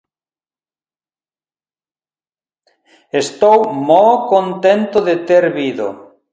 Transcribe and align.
Estou 3.23 3.59
moo 3.87 4.15
contento 4.33 4.97
de 5.07 5.15
ter 5.27 5.43
vido. 5.57 5.87